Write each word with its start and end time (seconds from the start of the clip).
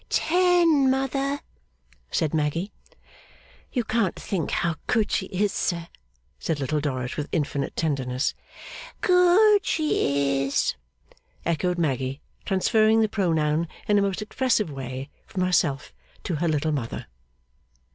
'Ten, 0.09 0.89
mother,' 0.89 1.41
said 2.09 2.33
Maggy. 2.33 2.71
'You 3.71 3.83
can't 3.83 4.15
think 4.15 4.49
how 4.49 4.77
good 4.87 5.11
she 5.11 5.27
is, 5.27 5.51
sir,' 5.53 5.89
said 6.39 6.59
Little 6.59 6.79
Dorrit, 6.81 7.17
with 7.17 7.29
infinite 7.31 7.75
tenderness. 7.75 8.33
'Good 9.01 9.63
she 9.63 10.39
is,' 10.43 10.73
echoed 11.45 11.77
Maggy, 11.77 12.19
transferring 12.45 13.01
the 13.01 13.09
pronoun 13.09 13.67
in 13.87 13.99
a 13.99 14.01
most 14.01 14.23
expressive 14.23 14.71
way 14.71 15.07
from 15.27 15.43
herself 15.43 15.93
to 16.23 16.37
her 16.37 16.47
little 16.47 16.71
mother. 16.71 17.05